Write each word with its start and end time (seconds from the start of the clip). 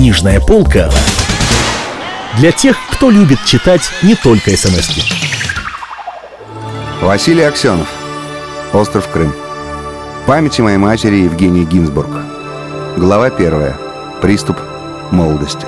Книжная 0.00 0.40
полка 0.40 0.90
для 2.38 2.52
тех, 2.52 2.74
кто 2.90 3.10
любит 3.10 3.44
читать 3.44 3.82
не 4.02 4.14
только 4.14 4.56
смс 4.56 4.88
-ки. 4.88 5.02
Василий 7.02 7.42
Аксенов. 7.42 7.86
Остров 8.72 9.08
Крым. 9.08 9.34
Памяти 10.26 10.62
моей 10.62 10.78
матери 10.78 11.16
Евгении 11.16 11.66
Гинзбург. 11.66 12.08
Глава 12.96 13.28
первая. 13.28 13.76
Приступ 14.22 14.56
молодости. 15.10 15.66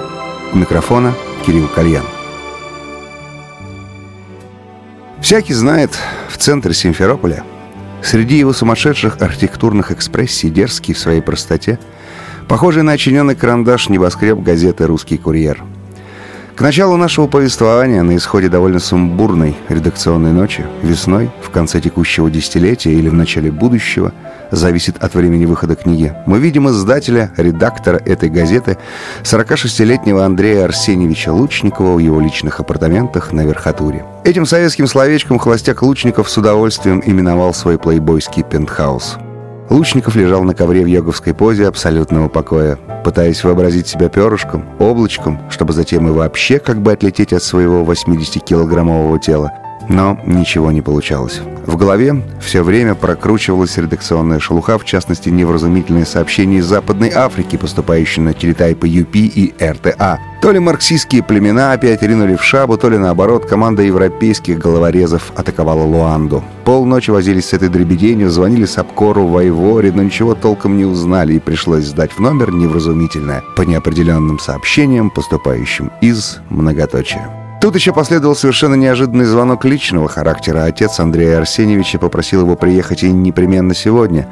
У 0.54 0.56
микрофона 0.56 1.12
Кирилл 1.44 1.68
Кальян. 1.68 2.06
Всякий 5.20 5.52
знает, 5.52 5.90
в 6.30 6.38
центре 6.38 6.72
Симферополя, 6.72 7.44
среди 8.02 8.38
его 8.38 8.54
сумасшедших 8.54 9.20
архитектурных 9.20 9.90
экспрессий, 9.90 10.48
дерзкий 10.48 10.94
в 10.94 10.98
своей 10.98 11.20
простоте, 11.20 11.78
похожий 12.48 12.82
на 12.82 12.93
очиненный 12.93 13.34
карандаш 13.34 13.88
небоскреб 13.88 14.40
газеты 14.40 14.86
«Русский 14.86 15.18
курьер». 15.18 15.62
К 16.55 16.60
началу 16.60 16.96
нашего 16.96 17.27
повествования, 17.27 18.02
на 18.02 18.15
исходе 18.15 18.48
довольно 18.48 18.78
сумбурной 18.78 19.56
редакционной 19.70 20.32
ночи, 20.32 20.65
весной, 20.82 21.30
в 21.42 21.48
конце 21.48 21.80
текущего 21.80 22.30
десятилетия 22.30 22.92
или 22.92 23.09
в 23.09 23.15
начале 23.15 23.51
будущего, 23.51 24.12
зависит 24.51 25.02
от 25.02 25.15
времени 25.15 25.46
выхода 25.46 25.77
книги, 25.77 26.12
мы 26.27 26.38
видим 26.38 26.68
издателя, 26.68 27.32
редактора 27.38 27.96
этой 27.96 28.28
газеты, 28.28 28.77
46-летнего 29.23 30.24
Андрея 30.24 30.66
Арсеньевича 30.66 31.32
Лучникова 31.32 31.95
в 31.95 31.98
его 31.98 32.20
личных 32.20 32.60
апартаментах 32.60 33.32
на 33.32 33.46
Верхотуре. 33.46 34.04
Этим 34.24 34.45
советским 34.45 34.87
словечком 34.87 35.38
холостяк 35.38 35.82
Лучников 35.82 36.29
с 36.29 36.37
удовольствием 36.37 37.02
именовал 37.04 37.54
свой 37.54 37.79
плейбойский 37.79 38.43
пентхаус– 38.43 39.16
Лучников 39.71 40.16
лежал 40.16 40.43
на 40.43 40.55
ковре 40.55 40.83
в 40.83 40.87
йоговской 40.87 41.34
позе 41.34 41.66
абсолютного 41.66 42.29
покоя, 42.29 42.79
пытаясь 43.05 43.43
вообразить 43.43 43.88
себя 43.88 44.09
перышком, 44.09 44.65
облачком, 44.79 45.41
чтобы 45.51 45.73
затем 45.73 46.09
и 46.09 46.11
вообще 46.11 46.59
как 46.59 46.83
бы 46.83 46.93
отлететь 46.93 47.33
от 47.33 47.43
своего 47.43 47.83
80-килограммового 47.83 49.19
тела. 49.19 49.52
Но 49.88 50.19
ничего 50.27 50.71
не 50.71 50.82
получалось. 50.82 51.41
В 51.66 51.77
голове 51.77 52.23
все 52.41 52.63
время 52.63 52.95
прокручивалась 52.95 53.77
редакционная 53.77 54.41
шелуха, 54.41 54.79
в 54.79 54.85
частности, 54.85 55.29
невразумительные 55.29 56.04
сообщения 56.04 56.59
из 56.59 56.66
Западной 56.66 57.10
Африки, 57.10 57.57
поступающие 57.57 58.24
на 58.24 58.35
телетайпы 58.35 58.88
UP 58.88 59.13
и 59.15 59.54
РТА. 59.60 60.19
То 60.43 60.51
ли 60.51 60.59
марксистские 60.59 61.23
племена 61.23 61.73
опять 61.73 62.02
ринули 62.02 62.35
в 62.35 62.43
шабу, 62.43 62.77
то 62.77 62.88
ли 62.88 62.99
наоборот, 62.99 63.46
команда 63.46 63.82
европейских 63.82 64.59
головорезов 64.59 65.32
атаковала 65.37 65.84
Луанду. 65.84 66.43
Полночи 66.65 67.10
возились 67.10 67.50
с 67.50 67.53
этой 67.53 67.69
дребеденью, 67.69 68.28
звонили 68.28 68.65
Сапкору, 68.65 69.28
Вайворе, 69.28 69.93
но 69.93 70.03
ничего 70.03 70.34
толком 70.34 70.76
не 70.76 70.84
узнали, 70.84 71.34
и 71.34 71.38
пришлось 71.38 71.84
сдать 71.84 72.10
в 72.12 72.19
номер 72.19 72.50
невразумительное 72.50 73.44
по 73.56 73.62
неопределенным 73.62 74.41
сообщениям, 74.41 75.10
поступающим 75.10 75.93
из 76.00 76.41
многоточия. 76.50 77.41
Тут 77.62 77.77
еще 77.77 77.93
последовал 77.93 78.34
совершенно 78.34 78.75
неожиданный 78.75 79.25
звонок 79.25 79.65
личного 79.65 80.09
характера. 80.09 80.65
Отец 80.65 80.99
Андрея 80.99 81.38
Арсеньевича 81.38 82.00
попросил 82.00 82.41
его 82.41 82.56
приехать 82.56 83.04
и 83.04 83.12
непременно 83.12 83.72
сегодня. 83.72 84.27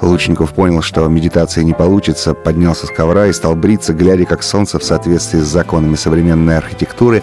Лучников 0.00 0.54
понял, 0.54 0.80
что 0.80 1.06
медитация 1.06 1.62
не 1.62 1.74
получится, 1.74 2.32
поднялся 2.32 2.86
с 2.86 2.88
ковра 2.88 3.26
и 3.26 3.34
стал 3.34 3.54
бриться, 3.54 3.92
глядя, 3.92 4.24
как 4.24 4.42
солнце 4.42 4.78
в 4.78 4.82
соответствии 4.82 5.40
с 5.40 5.46
законами 5.46 5.94
современной 5.94 6.56
архитектуры 6.56 7.22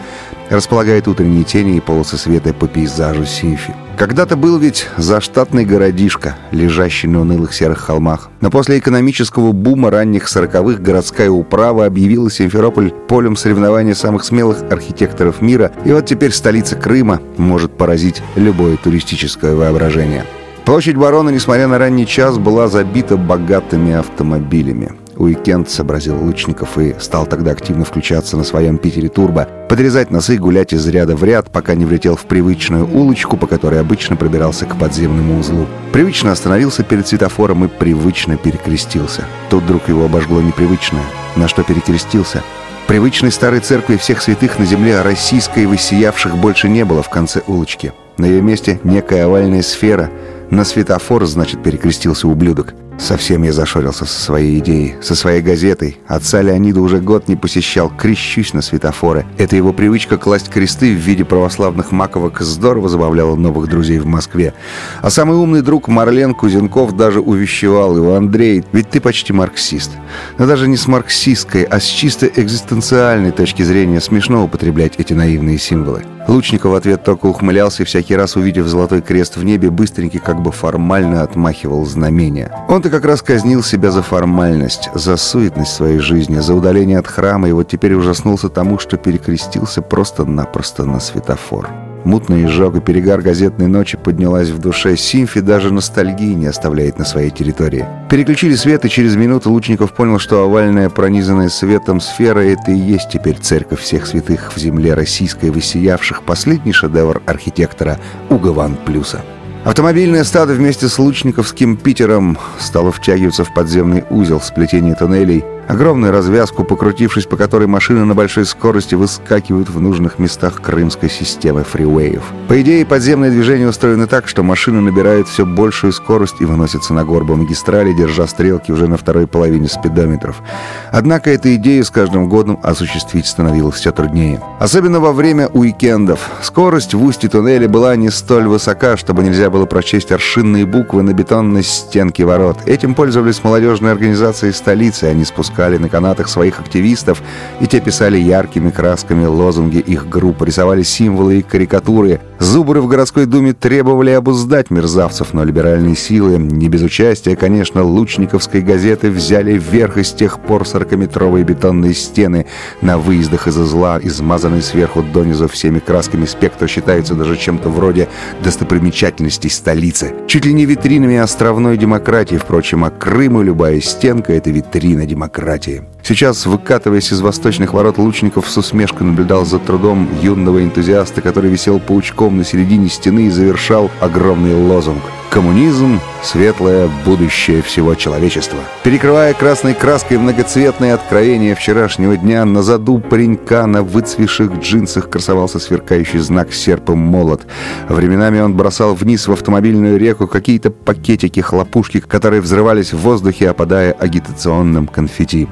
располагает 0.50 1.08
утренние 1.08 1.44
тени 1.44 1.78
и 1.78 1.80
полосы 1.80 2.18
света 2.18 2.54
по 2.54 2.68
пейзажу 2.68 3.26
Симфи. 3.26 3.74
Когда-то 3.98 4.36
был 4.36 4.58
ведь 4.60 4.88
заштатный 4.98 5.66
городишко, 5.66 6.36
лежащий 6.52 7.08
на 7.08 7.22
унылых 7.22 7.54
серых 7.54 7.80
холмах. 7.80 8.30
Но 8.42 8.52
после 8.52 8.78
экономического 8.78 9.54
бума 9.54 9.90
ранних 9.90 10.28
сороковых 10.28 10.82
городская 10.82 11.32
управа 11.32 11.86
объявила 11.86 12.30
Симферополь 12.30 12.92
полем 12.92 13.36
соревнования 13.36 13.96
самых 13.96 14.24
смелых 14.24 14.64
архитекторов 14.70 15.42
мира, 15.42 15.72
и 15.84 15.92
вот 15.92 16.06
теперь 16.06 16.32
столица 16.32 16.76
Крыма 16.76 17.22
может 17.38 17.76
поразить 17.76 18.22
любое 18.36 18.78
туристическое 18.78 19.56
воображение. 19.56 20.26
Площадь 20.64 20.98
Барона, 20.98 21.30
несмотря 21.30 21.68
на 21.68 21.78
ранний 21.78 22.06
час, 22.06 22.38
была 22.38 22.68
забита 22.68 23.16
богатыми 23.18 23.94
автомобилями. 23.94 24.92
Уикенд 25.18 25.70
сообразил 25.70 26.18
Лучников 26.22 26.78
и 26.78 26.96
стал 27.00 27.26
тогда 27.26 27.52
активно 27.52 27.86
включаться 27.86 28.38
на 28.38 28.44
своем 28.44 28.78
Питере 28.78 29.10
Турбо, 29.10 29.48
подрезать 29.68 30.12
носы 30.12 30.36
и 30.36 30.38
гулять 30.38 30.74
из 30.74 30.88
ряда 30.88 31.16
в 31.16 31.24
ряд, 31.24 31.52
пока 31.52 31.76
не 31.76 31.86
влетел 31.86 32.16
в 32.16 32.26
привычную 32.26 32.88
улочку, 32.88 33.38
по 33.38 33.48
которой 33.48 33.80
обычно 33.80 34.16
пробирался 34.16 34.66
к 34.66 34.78
подземному 34.78 35.40
узлу. 35.40 35.66
Привычно 35.92 36.32
остановился 36.32 36.84
перед 36.84 37.08
светофором 37.08 37.66
и 37.66 37.68
привычно 37.68 38.38
перекрестился. 38.38 39.24
Тут 39.50 39.64
вдруг 39.64 39.90
его 39.90 40.06
обожгло 40.06 40.42
непривычное. 40.42 41.04
На 41.36 41.48
что 41.48 41.64
перекрестился? 41.64 42.44
Привычной 42.88 43.32
старой 43.32 43.60
церкви 43.60 43.98
всех 43.98 44.22
святых 44.22 44.60
на 44.60 44.66
земле 44.66 45.02
российской 45.02 45.66
высиявших 45.66 46.38
больше 46.38 46.70
не 46.70 46.86
было 46.86 47.04
в 47.04 47.10
конце 47.10 47.42
улочки. 47.48 47.92
На 48.18 48.26
ее 48.26 48.42
месте 48.42 48.80
некая 48.84 49.26
овальная 49.26 49.62
сфера— 49.62 50.10
на 50.50 50.64
светофор, 50.64 51.26
значит, 51.26 51.62
перекрестился 51.62 52.28
ублюдок. 52.28 52.74
Совсем 53.00 53.44
я 53.44 53.54
зашорился 53.54 54.06
со 54.06 54.20
своей 54.20 54.60
идеей, 54.60 54.96
со 55.02 55.16
своей 55.16 55.42
газетой. 55.42 55.98
Отца 56.08 56.42
Леонида 56.42 56.82
уже 56.82 57.00
год 57.00 57.28
не 57.28 57.36
посещал, 57.36 57.90
крещусь 57.90 58.54
на 58.54 58.62
светофоры. 58.62 59.26
Эта 59.38 59.56
его 59.56 59.72
привычка 59.72 60.18
класть 60.18 60.50
кресты 60.50 60.94
в 60.94 60.98
виде 61.00 61.24
православных 61.24 61.92
маковок 61.92 62.42
здорово 62.42 62.90
забавляла 62.90 63.36
новых 63.36 63.70
друзей 63.70 64.00
в 64.00 64.08
Москве. 64.08 64.54
А 65.02 65.10
самый 65.10 65.38
умный 65.38 65.62
друг 65.62 65.88
Марлен 65.88 66.34
Кузенков 66.34 66.98
даже 66.98 67.22
увещевал 67.22 67.96
его. 67.96 68.16
Андрей, 68.16 68.64
ведь 68.72 68.90
ты 68.90 69.00
почти 69.00 69.32
марксист. 69.32 69.92
Но 70.38 70.48
даже 70.48 70.68
не 70.68 70.76
с 70.76 70.88
марксистской, 70.88 71.64
а 71.64 71.80
с 71.80 71.86
чисто 71.86 72.26
экзистенциальной 72.26 73.32
точки 73.32 73.62
зрения 73.62 74.02
смешно 74.02 74.44
употреблять 74.44 74.94
эти 74.98 75.14
наивные 75.14 75.60
символы. 75.60 76.04
Лучников 76.28 76.74
в 76.74 76.76
ответ 76.76 77.04
только 77.04 77.26
ухмылялся 77.28 77.84
и 77.84 77.86
всякий 77.86 78.16
раз, 78.16 78.36
увидев 78.36 78.68
золотой 78.68 79.02
крест 79.02 79.38
в 79.38 79.44
небе, 79.46 79.70
быстренько 79.70 80.20
как 80.20 80.42
бы 80.42 80.52
формально 80.52 81.24
отмахивал 81.24 81.86
знамения. 81.86 82.52
Он-то 82.68 82.90
как 82.90 83.06
раз 83.06 83.22
казнил 83.22 83.64
себя 83.64 83.92
за 83.92 84.02
формальность, 84.02 84.90
за 84.94 85.16
суетность 85.16 85.74
своей 85.74 86.00
жизни, 86.00 86.40
за 86.40 86.54
удаление 86.54 87.00
от 87.00 87.08
храма, 87.08 87.48
и 87.48 87.54
вот 87.54 87.70
теперь 87.70 87.94
ужаснулся 87.94 88.50
тому, 88.50 88.78
что 88.78 88.98
перекрестился 88.98 89.82
просто-напросто 89.82 90.84
на 90.84 91.00
светофор. 91.00 91.87
Мутный 92.08 92.46
изжог 92.46 92.78
и 92.78 92.80
перегар 92.80 93.20
газетной 93.20 93.68
ночи 93.68 93.98
поднялась 93.98 94.48
в 94.48 94.60
душе. 94.60 94.96
Симфи 94.96 95.42
даже 95.42 95.74
ностальгии 95.74 96.36
не 96.36 96.46
оставляет 96.46 96.98
на 96.98 97.04
своей 97.04 97.32
территории. 97.32 97.86
Переключили 98.10 98.56
свет, 98.56 98.86
и 98.86 98.90
через 98.90 99.18
минуту 99.18 99.52
Лучников 99.52 99.92
понял, 99.92 100.18
что 100.18 100.42
овальная, 100.42 100.90
пронизанная 100.90 101.50
светом 101.50 102.00
сфера— 102.00 102.40
это 102.46 102.72
и 102.72 102.78
есть 102.78 103.10
теперь 103.10 103.36
церковь 103.36 103.82
всех 103.82 104.08
святых 104.08 104.54
в 104.56 104.58
земле 104.58 104.94
российской, 104.94 105.50
высиявших 105.50 106.24
последний 106.24 106.72
шедевр 106.72 107.22
архитектора 107.26 108.00
Угован 108.30 108.78
Плюса. 108.86 109.22
Автомобильное 109.66 110.24
стадо 110.24 110.54
вместе 110.54 110.88
с 110.88 110.98
Лучниковским 110.98 111.76
Питером 111.76 112.38
стало 112.58 112.94
втягиваться 112.94 113.44
в 113.44 113.54
подземный 113.54 114.06
узел 114.10 114.40
сплетения 114.40 114.96
туннелей— 114.96 115.44
Огромную 115.68 116.14
развязку, 116.14 116.64
покрутившись 116.64 117.26
по 117.26 117.36
которой 117.36 117.68
машины 117.68 118.06
на 118.06 118.16
большой 118.16 118.46
скорости 118.46 118.96
выскакивают 118.96 119.70
в 119.70 119.82
нужных 119.82 120.18
местах 120.18 120.62
крымской 120.62 121.10
системы 121.10 121.66
фривеев. 121.66 122.24
По 122.48 122.62
идее, 122.62 122.86
подземное 122.86 123.32
движение 123.32 123.68
устроено 123.68 124.08
так, 124.08 124.30
что 124.30 124.44
машины 124.44 124.80
набирают 124.80 125.28
все 125.28 125.46
большую 125.46 125.92
скорость 125.92 126.36
и 126.40 126.46
выносятся 126.46 126.94
на 126.94 127.04
горбу 127.04 127.36
магистрали, 127.36 127.92
держа 127.92 128.28
стрелки 128.28 128.72
уже 128.72 128.88
на 128.88 128.96
второй 128.96 129.28
половине 129.28 129.68
спидометров. 129.68 130.42
Однако 130.90 131.32
эту 131.32 131.54
идею 131.56 131.84
с 131.84 131.90
каждым 131.90 132.30
годом 132.30 132.58
осуществить 132.64 133.28
становилось 133.28 133.76
все 133.76 133.92
труднее. 133.92 134.42
Особенно 134.60 135.02
во 135.02 135.12
время 135.12 135.50
уикендов. 135.50 136.30
Скорость 136.44 136.94
в 136.94 137.04
устье 137.04 137.30
туннеля 137.30 137.68
была 137.68 137.98
не 137.98 138.10
столь 138.10 138.48
высока, 138.48 138.96
чтобы 138.96 139.22
нельзя 139.22 139.50
было 139.50 139.66
прочесть 139.66 140.14
аршинные 140.14 140.66
буквы 140.66 141.04
на 141.04 141.12
бетонной 141.12 141.64
стенке 141.64 142.24
ворот. 142.24 142.60
Этим 142.66 142.96
пользовались 142.96 143.44
молодежные 143.44 143.92
организации 143.92 144.52
столицы, 144.52 145.06
они 145.06 145.26
спускались 145.26 145.57
пускали 145.58 145.78
на 145.78 145.90
канатах 145.90 146.30
своих 146.30 146.60
активистов, 146.60 147.24
и 147.60 147.66
те 147.66 147.80
писали 147.80 148.18
яркими 148.20 148.70
красками 148.70 149.26
лозунги 149.26 149.80
их 149.80 150.08
групп, 150.08 150.44
рисовали 150.44 150.84
символы 150.84 151.40
и 151.40 151.42
карикатуры. 151.42 152.20
Зубры 152.38 152.80
в 152.80 152.88
городской 152.88 153.26
думе 153.26 153.54
требовали 153.54 154.12
обуздать 154.12 154.70
мерзавцев, 154.70 155.34
но 155.34 155.44
либеральные 155.44 155.96
силы, 155.96 156.38
не 156.38 156.70
без 156.70 156.84
участия, 156.84 157.36
конечно, 157.36 157.82
лучниковской 157.82 158.62
газеты, 158.62 159.10
взяли 159.10 159.58
вверх 159.58 159.98
и 159.98 160.04
с 160.04 160.14
тех 160.14 160.40
пор 160.40 160.62
40-метровые 160.62 161.44
бетонные 161.44 161.96
стены 161.96 162.46
на 162.82 163.00
выездах 163.00 163.48
из 163.48 163.56
зла, 163.56 164.00
измазанные 164.04 164.62
сверху 164.62 165.02
донизу 165.02 165.48
всеми 165.48 165.80
красками 165.80 166.26
спектра, 166.26 166.68
считаются 166.68 167.16
даже 167.16 167.36
чем-то 167.36 167.70
вроде 167.70 168.08
достопримечательностей 168.44 169.50
столицы. 169.50 170.14
Чуть 170.28 170.46
ли 170.46 170.54
не 170.54 170.66
витринами 170.66 171.18
островной 171.18 171.78
демократии, 171.78 172.36
впрочем, 172.36 172.84
а 172.84 172.92
Крым 172.92 173.42
и 173.42 173.44
любая 173.44 173.82
стенка— 173.82 174.34
это 174.34 174.52
витрина 174.52 175.08
демократии 175.08 175.47
демократии. 175.48 175.84
Сейчас, 176.04 176.46
выкатываясь 176.46 177.12
из 177.12 177.22
восточных 177.22 177.74
ворот, 177.74 177.98
Лучников 177.98 178.50
с 178.50 178.58
усмешкой 178.58 179.08
наблюдал 179.08 179.46
за 179.46 179.60
трудом 179.60 180.08
юного 180.22 180.64
энтузиаста, 180.64 181.22
который 181.22 181.50
висел 181.50 181.80
паучком 181.80 182.38
на 182.38 182.44
середине 182.44 182.90
стены 182.90 183.28
и 183.28 183.30
завершал 183.30 183.90
огромный 184.00 184.56
лозунг— 184.56 185.04
Коммунизм— 185.30 186.00
светлое 186.24 186.90
будущее 187.06 187.62
всего 187.62 187.96
человечества. 187.96 188.60
Перекрывая 188.84 189.34
красной 189.34 189.74
краской 189.74 190.18
многоцветные 190.18 190.94
откровения 190.94 191.54
вчерашнего 191.54 192.16
дня, 192.16 192.46
на 192.46 192.64
заду 192.64 193.00
паренька 193.00 193.66
на 193.66 193.84
выцвеших 193.84 194.58
джинсах 194.60 195.10
красовался 195.10 195.60
сверкающий 195.60 196.20
знак 196.20 196.54
серпом 196.54 197.00
молот. 197.00 197.46
Временами 197.90 198.40
он 198.40 198.56
бросал 198.56 198.96
вниз 198.96 199.28
в 199.28 199.34
автомобильную 199.34 199.98
реку 199.98 200.28
какие-то 200.28 200.72
пакетики 200.72 201.42
хлопушки, 201.42 202.00
которые 202.00 202.42
взрывались 202.42 202.94
в 202.94 203.00
воздухе, 203.00 203.50
опадая 203.50 203.92
агитационным 203.92 204.88
конфетти. 204.88 205.48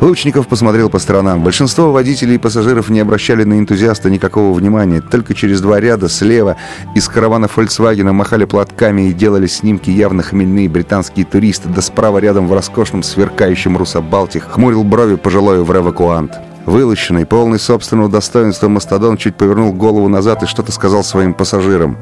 Лучников 0.00 0.48
посмотрел 0.48 0.90
по 0.90 0.98
сторонам. 0.98 1.42
Большинство 1.42 1.92
водителей 1.92 2.34
и 2.34 2.38
пассажиров 2.38 2.88
не 2.90 3.00
обращали 3.00 3.44
на 3.44 3.58
энтузиаста 3.58 4.10
никакого 4.10 4.52
внимания. 4.52 5.00
Только 5.00 5.34
через 5.34 5.60
два 5.60 5.80
ряда 5.80 6.08
слева 6.08 6.56
из 6.94 7.08
каравана 7.08 7.46
Volkswagen 7.46 8.12
махали 8.12 8.44
платками 8.44 9.08
и 9.08 9.12
делали 9.12 9.46
снимки 9.46 9.90
явно 9.90 10.22
хмельные 10.22 10.68
британские 10.68 11.24
туристы. 11.24 11.68
Да 11.68 11.80
справа 11.80 12.18
рядом 12.18 12.48
в 12.48 12.52
роскошном 12.52 13.02
сверкающем 13.02 13.76
русобалте 13.76 14.40
хмурил 14.40 14.84
брови 14.84 15.16
пожилой 15.16 15.58
эвакуант. 15.58 16.32
Вылощенный, 16.66 17.26
полный 17.26 17.58
собственного 17.58 18.08
достоинства 18.08 18.68
мастодон 18.68 19.18
чуть 19.18 19.36
повернул 19.36 19.72
голову 19.72 20.08
назад 20.08 20.42
и 20.42 20.46
что-то 20.46 20.72
сказал 20.72 21.04
своим 21.04 21.34
пассажирам. 21.34 21.98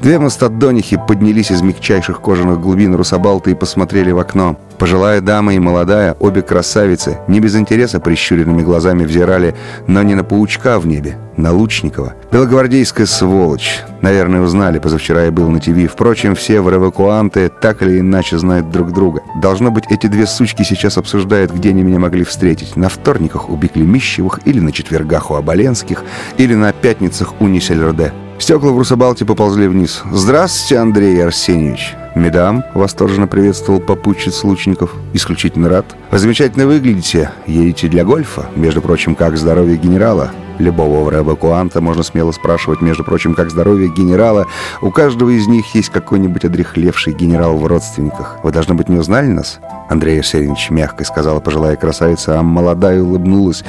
Две 0.00 0.20
мастодонихи 0.20 1.00
поднялись 1.08 1.50
из 1.50 1.62
мягчайших 1.62 2.20
кожаных 2.20 2.60
глубин 2.60 2.94
русобалта 2.94 3.50
и 3.50 3.54
посмотрели 3.54 4.12
в 4.12 4.18
окно. 4.20 4.56
Пожилая 4.78 5.20
дама 5.20 5.54
и 5.54 5.58
молодая, 5.58 6.16
обе 6.18 6.42
красавицы, 6.42 7.18
не 7.28 7.40
без 7.40 7.56
интереса 7.56 8.00
прищуренными 8.00 8.62
глазами 8.62 9.04
взирали, 9.04 9.54
но 9.86 10.02
не 10.02 10.14
на 10.14 10.24
паучка 10.24 10.78
в 10.80 10.86
небе, 10.86 11.16
на 11.36 11.52
Лучникова. 11.52 12.14
Белогвардейская 12.32 13.06
сволочь. 13.06 13.82
Наверное, 14.02 14.40
узнали, 14.40 14.78
позавчера 14.78 15.24
я 15.24 15.30
был 15.30 15.48
на 15.48 15.60
ТВ. 15.60 15.90
Впрочем, 15.90 16.34
все 16.34 16.60
в 16.60 16.68
эвакуанты 16.68 17.50
так 17.60 17.82
или 17.82 18.00
иначе 18.00 18.38
знают 18.38 18.70
друг 18.70 18.92
друга. 18.92 19.22
Должно 19.40 19.70
быть, 19.70 19.84
эти 19.90 20.08
две 20.08 20.26
сучки 20.26 20.62
сейчас 20.64 20.98
обсуждают, 20.98 21.52
где 21.52 21.70
они 21.70 21.82
меня 21.82 21.98
могли 21.98 22.24
встретить. 22.24 22.76
На 22.76 22.88
вторниках 22.88 23.48
у 23.50 23.56
Биклемищевых, 23.56 24.40
или 24.44 24.60
на 24.60 24.72
четвергах 24.72 25.30
у 25.30 25.34
Оболенских, 25.34 26.02
или 26.36 26.54
на 26.54 26.72
пятницах 26.72 27.40
у 27.40 27.46
Нисельроде. 27.46 28.12
Стекла 28.38 28.72
в 28.72 28.78
Русабалте 28.78 29.24
поползли 29.24 29.68
вниз. 29.68 30.02
«Здравствуйте, 30.10 30.78
Андрей 30.78 31.24
Арсеньевич!» 31.24 31.94
«Медам!»— 32.14 32.62
восторженно 32.74 33.26
приветствовал 33.26 33.80
попутчиц 33.80 34.44
Лучников. 34.44 34.94
«Исключительно 35.12 35.68
рад. 35.68 35.84
Вы 36.10 36.18
замечательно 36.18 36.66
выглядите. 36.66 37.30
Едете 37.46 37.88
для 37.88 38.04
гольфа. 38.04 38.46
Между 38.54 38.80
прочим, 38.80 39.14
как 39.14 39.36
здоровье 39.36 39.76
генерала?» 39.76 40.30
Любого 40.58 41.12
эвакуанта 41.12 41.80
можно 41.80 42.04
смело 42.04 42.30
спрашивать, 42.30 42.80
между 42.80 43.02
прочим, 43.02 43.34
как 43.34 43.50
здоровье 43.50 43.88
генерала. 43.88 44.46
У 44.82 44.90
каждого 44.90 45.30
из 45.30 45.48
них 45.48 45.74
есть 45.74 45.88
какой-нибудь 45.88 46.44
одрехлевший 46.44 47.12
генерал 47.12 47.56
в 47.56 47.66
родственниках. 47.66 48.38
Вы, 48.44 48.52
должно 48.52 48.74
быть, 48.74 48.88
не 48.88 48.96
узнали 48.96 49.26
нас? 49.26 49.58
Андрей 49.88 50.20
Арсеньевич 50.20 50.70
мягко 50.70 51.04
сказала 51.04 51.40
пожилая 51.40 51.76
красавица, 51.76 52.38
а 52.38 52.42
молодая 52.42 53.02
улыбнулась. 53.02 53.64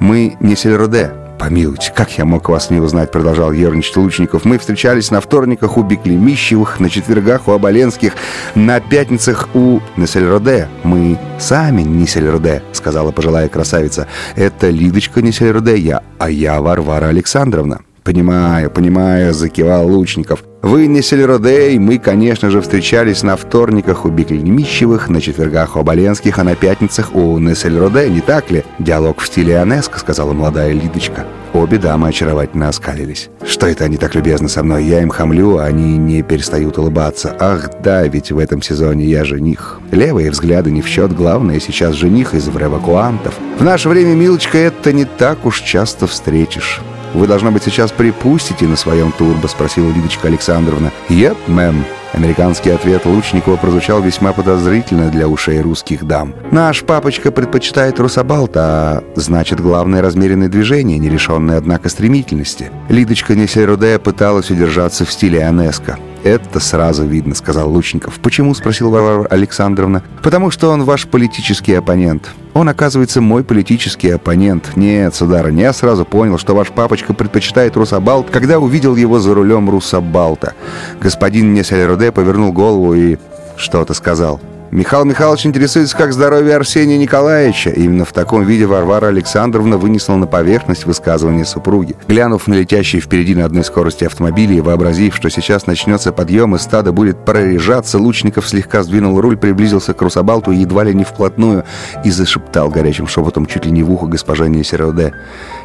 «Мы 0.00 0.36
не 0.40 0.56
Сельроде, 0.56 1.12
«Помилуйте, 1.44 1.92
как 1.94 2.16
я 2.16 2.24
мог 2.24 2.48
вас 2.48 2.70
не 2.70 2.80
узнать?»— 2.80 3.10
продолжал 3.12 3.52
ерничать 3.52 3.98
Лучников. 3.98 4.46
«Мы 4.46 4.56
встречались 4.58 5.10
на 5.10 5.20
вторниках 5.20 5.76
у 5.76 5.82
Беклемищевых, 5.82 6.80
на 6.80 6.88
четвергах 6.88 7.48
у 7.48 7.52
Оболенских, 7.52 8.14
на 8.54 8.80
пятницах 8.80 9.50
у 9.52 9.80
Несельроде. 9.98 10.70
Мы 10.84 11.18
сами 11.38 11.82
Несельроде»,— 11.82 12.62
сказала 12.72 13.12
пожилая 13.12 13.50
красавица. 13.50 14.08
«Это 14.36 14.70
Лидочка 14.70 15.20
Несельроде, 15.20 15.76
я, 15.76 16.02
а 16.18 16.30
я 16.30 16.62
Варвара 16.62 17.08
Александровна». 17.08 17.80
«Понимаю, 18.04 18.70
понимаю»,— 18.70 19.32
закивал 19.34 19.88
Лучников. 19.88 20.44
«Вы 20.60 20.88
не 20.88 21.00
Сельродей, 21.00 21.78
мы, 21.78 21.98
конечно 21.98 22.50
же, 22.50 22.60
встречались 22.60 23.22
на 23.22 23.34
вторниках 23.34 24.04
у 24.04 24.10
Биклемищевых, 24.10 25.08
на 25.08 25.22
четвергах 25.22 25.74
у 25.74 25.78
Оболенских, 25.78 26.38
а 26.38 26.44
на 26.44 26.54
пятницах 26.54 27.14
у 27.14 27.38
Несельроде, 27.38 28.10
не 28.10 28.20
так 28.20 28.50
ли?» 28.50 28.62
«Диалог 28.78 29.20
в 29.20 29.26
стиле 29.26 29.58
Анеско»,— 29.58 29.98
сказала 30.00 30.34
молодая 30.34 30.72
Лидочка. 30.72 31.24
Обе 31.54 31.78
дамы 31.78 32.08
очаровательно 32.08 32.68
оскалились. 32.68 33.30
«Что 33.42 33.68
это 33.68 33.84
они 33.84 33.96
так 33.96 34.14
любезны 34.14 34.50
со 34.50 34.62
мной? 34.62 34.84
Я 34.84 35.00
им 35.00 35.08
хамлю, 35.08 35.56
а 35.56 35.64
они 35.64 35.96
не 35.96 36.20
перестают 36.20 36.76
улыбаться. 36.76 37.34
Ах 37.40 37.70
да, 37.82 38.06
ведь 38.06 38.30
в 38.30 38.38
этом 38.38 38.60
сезоне 38.60 39.06
я 39.06 39.24
жених. 39.24 39.80
Левые 39.92 40.30
взгляды 40.30 40.70
не 40.70 40.82
в 40.82 40.88
счет, 40.88 41.16
главное 41.16 41.58
сейчас 41.58 41.94
жених 41.94 42.34
из 42.34 42.48
эвакуантов. 42.48 43.32
В 43.58 43.64
наше 43.64 43.88
время, 43.88 44.14
милочка, 44.14 44.58
это 44.58 44.92
не 44.92 45.06
так 45.06 45.46
уж 45.46 45.62
часто 45.62 46.06
встретишь». 46.06 46.82
«Вы, 47.14 47.28
должно 47.28 47.52
быть, 47.52 47.62
сейчас 47.62 47.92
припустите 47.92 48.66
на 48.66 48.76
своем 48.76 49.12
турбо?»— 49.12 49.46
спросила 49.48 49.88
Лидочка 49.90 50.28
Александровна. 50.28 50.90
«Еп, 51.08 51.36
мэм». 51.46 51.84
Американский 52.12 52.70
ответ 52.70 53.06
Лучникова 53.06 53.56
прозвучал 53.56 54.00
весьма 54.00 54.32
подозрительно 54.32 55.10
для 55.10 55.26
ушей 55.26 55.60
русских 55.60 56.04
дам. 56.04 56.34
«Наш 56.52 56.82
папочка 56.82 57.32
предпочитает 57.32 57.98
русабалт, 57.98 58.52
а 58.56 59.02
значит, 59.16 59.60
главное 59.60 60.02
размеренное 60.02 60.48
движение, 60.48 60.98
не 60.98 61.08
лишенное, 61.08 61.58
однако, 61.58 61.88
стремительности». 61.88 62.70
Лидочка 62.88 63.34
Несерудея 63.34 63.98
пыталась 63.98 64.50
удержаться 64.50 65.04
в 65.04 65.12
стиле 65.12 65.44
Анеско. 65.44 65.98
«Это 66.24 66.58
сразу 66.58 67.04
видно»,— 67.04 67.34
сказал 67.36 67.70
Лучников. 67.70 68.18
«Почему?»— 68.18 68.54
спросил 68.56 68.90
Варвара 68.90 69.26
Александровна. 69.26 70.02
«Потому 70.22 70.50
что 70.50 70.70
он 70.70 70.84
ваш 70.84 71.06
политический 71.06 71.74
оппонент. 71.74 72.30
Он, 72.54 72.66
оказывается, 72.70 73.20
мой 73.20 73.44
политический 73.44 74.08
оппонент. 74.08 74.74
Нет, 74.74 75.14
сударыня, 75.14 75.64
я 75.64 75.72
сразу 75.74 76.06
понял, 76.06 76.38
что 76.38 76.54
ваш 76.54 76.70
папочка 76.70 77.12
предпочитает 77.12 77.76
Русабалт, 77.76 78.30
когда 78.30 78.58
увидел 78.58 78.96
его 78.96 79.20
за 79.20 79.34
рулем 79.34 79.68
Русабалта». 79.68 80.54
Господин 80.98 81.52
Несельроде 81.52 82.10
повернул 82.10 82.52
голову 82.52 82.94
и 82.94 83.18
что-то 83.58 83.92
сказал. 83.92 84.40
Михаил 84.70 85.04
Михайлович 85.04 85.46
интересуется, 85.46 85.96
как 85.96 86.12
здоровье 86.12 86.56
Арсения 86.56 86.98
Николаевича. 86.98 87.70
Именно 87.70 88.04
в 88.04 88.12
таком 88.12 88.44
виде 88.44 88.66
Варвара 88.66 89.06
Александровна 89.06 89.78
вынесла 89.78 90.16
на 90.16 90.26
поверхность 90.26 90.84
высказывания 90.84 91.44
супруги. 91.44 91.94
Глянув 92.08 92.48
на 92.48 92.54
летящий 92.54 92.98
впереди 92.98 93.34
на 93.34 93.44
одной 93.44 93.62
скорости 93.62 94.04
автомобиля 94.04 94.56
и 94.56 94.60
вообразив, 94.60 95.14
что 95.14 95.30
сейчас 95.30 95.66
начнется 95.66 96.12
подъем 96.12 96.56
и 96.56 96.58
стадо 96.58 96.92
будет 96.92 97.24
прорежаться, 97.24 97.98
Лучников 97.98 98.48
слегка 98.48 98.82
сдвинул 98.82 99.20
руль, 99.20 99.36
приблизился 99.36 99.94
к 99.94 100.02
Русабалту 100.02 100.50
едва 100.50 100.84
ли 100.84 100.94
не 100.94 101.04
вплотную 101.04 101.64
и 102.04 102.10
зашептал 102.10 102.68
горячим 102.68 103.06
шепотом 103.06 103.46
чуть 103.46 103.66
ли 103.66 103.70
не 103.70 103.82
в 103.82 103.92
ухо 103.92 104.06
госпожа 104.06 104.48
Несероде. 104.48 105.14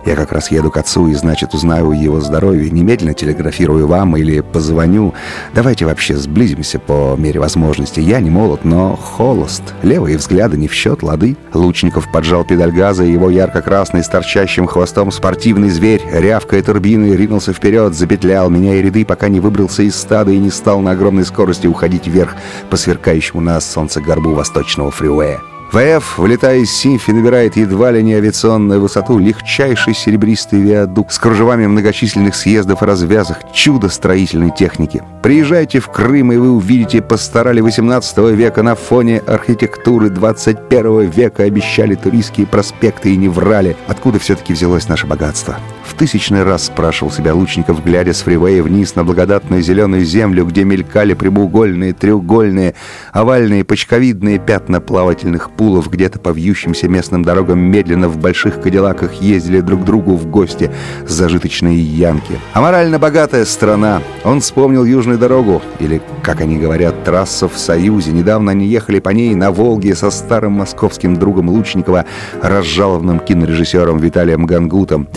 «Я 0.05 0.15
как 0.15 0.31
раз 0.31 0.51
еду 0.51 0.71
к 0.71 0.77
отцу 0.77 1.07
и, 1.07 1.13
значит, 1.13 1.53
узнаю 1.53 1.91
его 1.91 2.19
здоровье. 2.21 2.69
Немедленно 2.69 3.13
телеграфирую 3.13 3.87
вам 3.87 4.17
или 4.17 4.41
позвоню. 4.41 5.13
Давайте 5.53 5.85
вообще 5.85 6.15
сблизимся 6.15 6.79
по 6.79 7.15
мере 7.17 7.39
возможности. 7.39 7.99
Я 7.99 8.19
не 8.19 8.29
молод, 8.29 8.65
но 8.65 8.95
холост. 8.95 9.63
Левые 9.83 10.17
взгляды 10.17 10.57
не 10.57 10.67
в 10.67 10.73
счет, 10.73 11.03
лады. 11.03 11.37
Лучников 11.53 12.11
поджал 12.11 12.43
педаль 12.43 12.71
газа, 12.71 13.03
и 13.03 13.11
его 13.11 13.29
ярко-красный 13.29 14.03
с 14.03 14.07
торчащим 14.07 14.67
хвостом 14.67 15.11
спортивный 15.11 15.69
зверь, 15.69 16.01
рявкая 16.11 16.61
турбиной, 16.61 17.15
ринулся 17.15 17.53
вперед, 17.53 17.93
запетлял, 17.93 18.49
меняя 18.49 18.81
ряды, 18.81 19.05
пока 19.05 19.29
не 19.29 19.39
выбрался 19.39 19.83
из 19.83 19.95
стада 19.95 20.31
и 20.31 20.37
не 20.37 20.49
стал 20.49 20.79
на 20.79 20.91
огромной 20.91 21.25
скорости 21.25 21.67
уходить 21.67 22.07
вверх 22.07 22.35
по 22.69 22.77
сверкающему 22.77 23.41
на 23.41 23.59
солнце 23.59 24.01
горбу 24.01 24.33
восточного 24.33 24.91
фривея. 24.91 25.41
ВФ, 25.71 26.17
вылетая 26.17 26.57
из 26.57 26.71
Симфи, 26.71 27.11
набирает 27.11 27.55
едва 27.55 27.91
ли 27.91 28.01
не 28.01 28.15
авиационную 28.15 28.81
высоту 28.81 29.19
легчайший 29.19 29.93
серебристый 29.93 30.61
виадук 30.61 31.11
с 31.11 31.19
кружевами 31.19 31.67
многочисленных 31.67 32.35
съездов 32.35 32.81
и 32.81 32.85
развязок, 32.85 33.37
чудо 33.53 33.89
строительной 33.89 34.49
техники. 34.49 35.03
Приезжайте 35.21 35.81
в 35.81 35.89
Крым, 35.89 36.31
и 36.31 36.37
вы 36.37 36.49
увидите, 36.49 37.01
постарали 37.01 37.59
18 37.59 38.17
века 38.35 38.63
на 38.63 38.75
фоне 38.75 39.19
архитектуры 39.19 40.09
21 40.09 41.09
века, 41.09 41.43
обещали 41.43 41.95
туристские 41.95 42.47
проспекты 42.47 43.13
и 43.13 43.17
не 43.17 43.27
врали. 43.27 43.75
Откуда 43.87 44.17
все-таки 44.17 44.53
взялось 44.53 44.87
наше 44.87 45.07
богатство? 45.07 45.57
В 45.83 45.93
тысячный 45.95 46.43
раз 46.43 46.67
спрашивал 46.67 47.11
себя 47.11 47.33
Лучников, 47.33 47.83
глядя 47.83 48.13
с 48.13 48.21
фривея 48.21 48.63
вниз 48.63 48.95
на 48.95 49.03
благодатную 49.03 49.61
зеленую 49.61 50.05
землю, 50.05 50.45
где 50.45 50.63
мелькали 50.63 51.13
прямоугольные, 51.15 51.91
треугольные, 51.91 52.75
овальные, 53.11 53.65
почковидные 53.65 54.39
пятна 54.39 54.79
плавательных 54.79 55.51
пулов 55.51 55.89
где-то 55.89 56.19
по 56.19 56.29
вьющимся 56.29 56.87
местным 56.87 57.23
дорогам 57.23 57.59
медленно 57.59 58.07
в 58.07 58.17
больших 58.17 58.61
кадиллаках 58.61 59.15
ездили 59.15 59.59
друг 59.59 59.83
другу 59.83 60.15
в 60.15 60.27
гости 60.27 60.71
зажиточные 61.05 61.77
янки. 61.77 62.39
А 62.53 62.61
морально 62.61 62.99
богатая 62.99 63.43
страна. 63.43 64.01
Он 64.23 64.39
вспомнил 64.39 64.85
Южную 64.85 65.08
дорогу, 65.17 65.61
или, 65.79 66.01
как 66.23 66.41
они 66.41 66.57
говорят, 66.57 67.03
трассу 67.03 67.47
в 67.47 67.57
Союзе. 67.57 68.11
Недавно 68.11 68.51
они 68.51 68.65
ехали 68.65 68.99
по 68.99 69.09
ней 69.09 69.35
на 69.35 69.51
Волге 69.51 69.95
со 69.95 70.11
старым 70.11 70.53
московским 70.53 71.17
другом 71.17 71.49
Лучникова, 71.49 72.05
разжалованным 72.41 73.19
кинорежиссером 73.19 73.99
Виталием 73.99 74.45
Гангутом. 74.45 75.07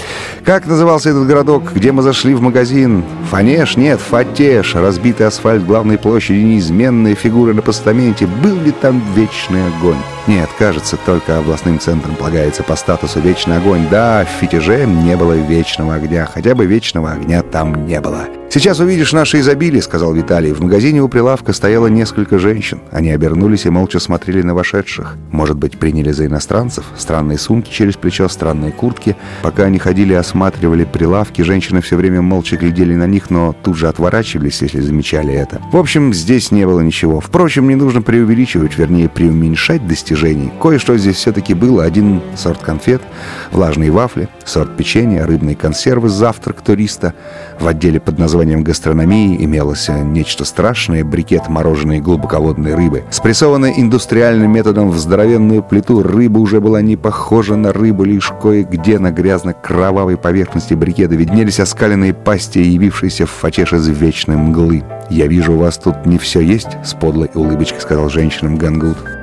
Как 0.45 0.67
назывался 0.67 1.11
этот 1.11 1.27
городок, 1.27 1.73
где 1.75 1.93
мы 1.93 2.03
зашли 2.03 2.35
в 2.35 2.43
магазин? 2.43 3.05
Фанеш? 3.31 3.77
Нет, 3.77 4.01
Фатеш. 4.01 4.75
Разбитый 4.75 5.27
асфальт 5.27 5.65
главной 5.65 5.99
площади, 5.99 6.39
неизменные 6.39 7.15
фигуры 7.15 7.55
на 7.55 7.63
постаменте. 7.63 8.27
Был 8.27 8.57
ли 8.57 8.71
там 8.71 9.03
вечный 9.15 9.67
огонь? 9.67 9.97
Нет, 10.29 10.49
кажется, 10.57 10.97
только 11.05 11.39
областным 11.39 11.81
центрам 11.81 12.15
полагается 12.15 12.63
по 12.63 12.77
статусу 12.77 13.19
«Вечный 13.19 13.57
огонь». 13.57 13.89
Да, 13.91 14.25
в 14.25 14.41
Фитиже 14.41 14.87
не 14.87 15.17
было 15.17 15.33
вечного 15.33 15.95
огня. 15.95 16.29
Хотя 16.33 16.55
бы 16.55 16.65
вечного 16.65 17.11
огня 17.11 17.43
там 17.43 17.87
не 17.87 18.01
было. 18.01 18.29
«Сейчас 18.53 18.81
увидишь 18.81 19.15
наше 19.15 19.41
изобилие»,— 19.41 19.81
сказал 19.83 20.13
Виталий. 20.13 20.53
В 20.53 20.61
магазине 20.61 21.01
у 21.01 21.09
прилавка 21.09 21.55
стояло 21.55 21.87
несколько 21.87 22.39
женщин. 22.39 22.81
Они 22.91 23.11
обернулись 23.11 23.65
и 23.65 23.71
молча 23.71 23.99
смотрели 23.99 24.43
на 24.43 24.55
вошедших. 24.55 25.17
Может 25.31 25.57
быть, 25.57 25.79
приняли 25.79 26.13
за 26.13 26.27
иностранцев? 26.27 26.85
Странные 26.99 27.39
сумки 27.39 27.71
через 27.73 27.97
плечо, 27.97 28.29
странные 28.29 28.71
куртки. 28.71 29.17
Пока 29.41 29.63
они 29.65 29.79
ходили 29.79 30.13
и 30.13 30.17
осматривали 30.17 30.85
прилавки, 30.85 31.41
женщины 31.41 31.81
все 31.81 31.97
время 31.97 32.21
молча 32.21 32.59
глядели 32.59 32.95
на 32.95 33.07
них, 33.07 33.31
но 33.31 33.57
тут 33.63 33.79
же 33.79 33.89
отворачивались, 33.89 34.61
если 34.61 34.81
замечали 34.81 35.33
это. 35.33 35.59
В 35.73 35.79
общем, 35.79 36.13
здесь 36.13 36.51
не 36.51 36.67
было 36.67 36.83
ничего. 36.83 37.21
Впрочем, 37.21 37.69
не 37.69 37.75
нужно 37.75 38.03
преувеличивать, 38.03 38.77
вернее, 38.77 39.09
преуменьшать 39.09 39.87
достижений. 40.13 40.53
Кое-что 40.61 40.97
здесь 40.97 41.17
все-таки 41.17 41.55
было. 41.55 41.85
Один 41.85 42.21
сорт 42.37 42.61
конфет, 42.61 43.03
влажные 43.51 43.91
вафли, 43.91 44.29
сорт 44.45 44.77
печенья, 44.77 45.27
рыбные 45.27 45.57
консервы, 45.57 46.09
завтрак 46.09 46.61
туриста. 46.61 47.15
В 47.59 47.67
отделе 47.67 48.01
под 48.01 48.19
названием 48.19 48.63
гастрономии 48.63 49.43
имелось 49.45 49.89
нечто 49.89 50.45
страшное— 50.45 51.05
брикет 51.13 51.49
мороженой 51.49 52.01
глубоководной 52.01 52.75
рыбы. 52.75 53.05
Спрессованная 53.11 53.75
индустриальным 53.77 54.53
методом 54.53 54.91
в 54.91 54.99
здоровенную 54.99 55.63
плиту 55.63 56.03
рыба 56.03 56.39
уже 56.39 56.61
была 56.61 56.83
не 56.83 56.97
похожа 56.97 57.57
на 57.57 57.73
рыбу, 57.73 58.05
лишь 58.05 58.33
кое-где 58.41 58.99
на 58.99 59.11
грязно-кровавой 59.11 60.17
поверхности 60.17 60.75
брикета 60.75 61.15
виднелись 61.15 61.61
оскаленные 61.61 62.15
пасти, 62.15 62.59
явившиеся 62.59 63.27
в 63.27 63.31
фачеш 63.31 63.73
из 63.73 63.89
вечной 63.89 64.37
мглы. 64.37 64.83
«Я 65.11 65.27
вижу, 65.27 65.55
у 65.55 65.59
вас 65.59 65.79
тут 65.79 66.07
не 66.07 66.19
все 66.19 66.41
есть?»— 66.41 66.71
с 66.85 66.95
подлой 66.95 67.31
улыбочкой 67.35 67.81
сказал 67.81 68.09
женщинам 68.09 68.57
Гангут. 68.57 69.22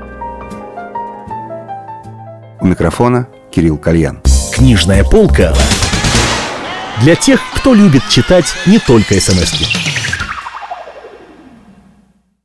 У 2.62 2.68
микрофона 2.68 3.28
Кирилл 3.52 3.78
Кальян. 3.78 4.20
Книжная 4.54 5.04
полка 5.04 5.54
для 7.02 7.16
тех, 7.16 7.40
кто 7.56 7.74
любит 7.74 8.04
читать 8.10 8.54
не 8.66 8.80
только 8.80 9.20
смс 9.22 9.54
-ки. 9.54 9.79